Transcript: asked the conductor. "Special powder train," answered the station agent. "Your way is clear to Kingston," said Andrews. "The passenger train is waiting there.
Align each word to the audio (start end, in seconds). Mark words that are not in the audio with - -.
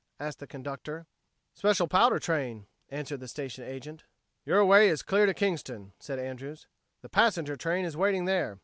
asked 0.19 0.39
the 0.39 0.47
conductor. 0.47 1.05
"Special 1.53 1.87
powder 1.87 2.17
train," 2.17 2.65
answered 2.89 3.19
the 3.19 3.27
station 3.27 3.63
agent. 3.63 4.03
"Your 4.45 4.65
way 4.65 4.89
is 4.89 5.03
clear 5.03 5.27
to 5.27 5.33
Kingston," 5.35 5.93
said 5.99 6.17
Andrews. 6.17 6.65
"The 7.03 7.09
passenger 7.09 7.55
train 7.55 7.85
is 7.85 7.95
waiting 7.95 8.25
there. 8.25 8.57